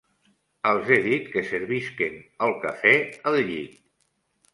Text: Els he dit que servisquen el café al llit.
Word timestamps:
Els 0.69 0.87
he 0.93 0.97
dit 1.07 1.27
que 1.35 1.43
servisquen 1.49 2.15
el 2.47 2.55
café 2.65 2.95
al 3.33 3.39
llit. 3.51 3.77